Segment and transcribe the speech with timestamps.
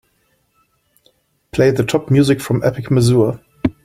[1.51, 3.39] Play the top music from Epic Mazur.